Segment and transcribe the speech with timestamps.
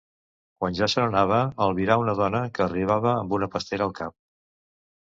[0.63, 4.19] Quan ja se n'anava, albirà una dona que arribava amb una pastera al cap.